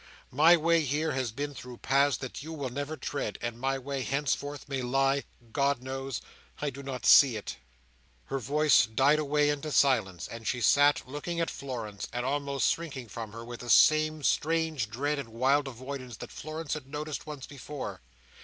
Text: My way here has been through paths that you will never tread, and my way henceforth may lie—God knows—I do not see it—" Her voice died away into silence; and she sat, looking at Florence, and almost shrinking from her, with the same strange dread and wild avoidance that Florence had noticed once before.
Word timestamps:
My 0.31 0.57
way 0.57 0.81
here 0.81 1.11
has 1.11 1.31
been 1.31 1.53
through 1.53 1.77
paths 1.77 2.17
that 2.17 2.41
you 2.41 2.53
will 2.53 2.71
never 2.71 2.97
tread, 2.97 3.37
and 3.39 3.59
my 3.59 3.77
way 3.77 4.01
henceforth 4.01 4.67
may 4.67 4.81
lie—God 4.81 5.83
knows—I 5.83 6.71
do 6.71 6.81
not 6.81 7.05
see 7.05 7.37
it—" 7.37 7.57
Her 8.25 8.39
voice 8.39 8.87
died 8.87 9.19
away 9.19 9.49
into 9.51 9.71
silence; 9.71 10.27
and 10.27 10.47
she 10.47 10.59
sat, 10.59 11.07
looking 11.07 11.39
at 11.39 11.51
Florence, 11.51 12.07
and 12.11 12.25
almost 12.25 12.69
shrinking 12.73 13.09
from 13.09 13.31
her, 13.33 13.45
with 13.45 13.59
the 13.59 13.69
same 13.69 14.23
strange 14.23 14.89
dread 14.89 15.19
and 15.19 15.29
wild 15.29 15.67
avoidance 15.67 16.17
that 16.17 16.31
Florence 16.31 16.73
had 16.73 16.87
noticed 16.87 17.27
once 17.27 17.45
before. 17.45 18.01